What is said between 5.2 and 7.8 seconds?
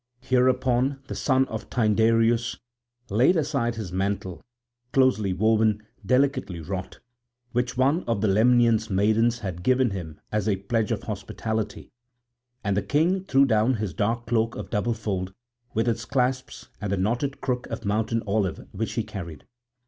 woven, delicately wrought, which